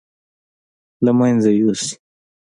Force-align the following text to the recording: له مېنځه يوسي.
له 1.03 1.11
مېنځه 1.17 1.51
يوسي. 1.59 1.93